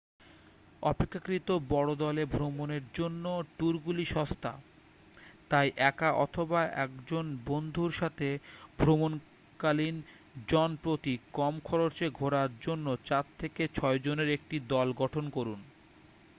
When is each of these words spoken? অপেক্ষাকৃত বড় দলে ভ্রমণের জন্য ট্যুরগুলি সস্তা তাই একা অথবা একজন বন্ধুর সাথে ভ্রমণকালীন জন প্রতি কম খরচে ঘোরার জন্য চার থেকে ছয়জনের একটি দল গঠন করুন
অপেক্ষাকৃত 0.83 1.49
বড় 1.69 1.91
দলে 1.95 2.23
ভ্রমণের 2.25 2.83
জন্য 2.93 3.25
ট্যুরগুলি 3.57 4.05
সস্তা 4.05 4.51
তাই 5.49 5.67
একা 5.89 6.09
অথবা 6.17 6.61
একজন 6.85 7.25
বন্ধুর 7.45 7.91
সাথে 7.91 8.27
ভ্রমণকালীন 8.79 9.95
জন 10.47 10.69
প্রতি 10.83 11.13
কম 11.33 11.53
খরচে 11.63 12.05
ঘোরার 12.19 12.51
জন্য 12.61 12.85
চার 13.05 13.25
থেকে 13.39 13.63
ছয়জনের 13.75 14.29
একটি 14.29 14.57
দল 14.69 14.87
গঠন 14.93 15.25
করুন 15.29 15.59